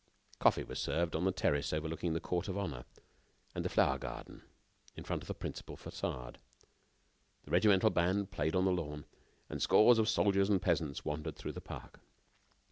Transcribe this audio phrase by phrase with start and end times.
[0.39, 2.85] Coffee was served on the terrace overlooking the court of honor
[3.53, 4.41] and the flower garden
[4.95, 6.37] in front of the principal façade.
[7.43, 9.05] The regimental band played on the lawn,
[9.47, 11.99] and scores of soldiers and peasants wandered through the park.